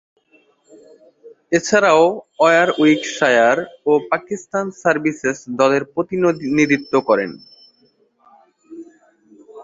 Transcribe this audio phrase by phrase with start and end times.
[1.51, 2.03] এছাড়াও
[2.39, 3.57] ওয়ারউইকশায়ার
[3.85, 7.31] ও পাকিস্তান সার্ভিসেস দলের প্রতিনিধিত্ব করেন।